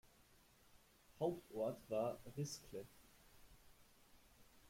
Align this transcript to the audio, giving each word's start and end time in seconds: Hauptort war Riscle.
Hauptort 1.19 1.79
war 1.89 2.17
Riscle. 2.35 2.87